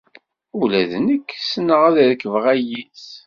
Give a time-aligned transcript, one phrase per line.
[0.61, 3.05] Ula d nekk ssneɣ ad rekbeɣ ayis.